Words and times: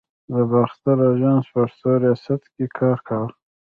د 0.33 0.35
باختر 0.51 0.97
آژانس 1.11 1.45
پښتو 1.55 1.89
ریاست 2.03 2.41
کې 2.53 2.65
کار 2.77 2.97
کاوه. 3.07 3.29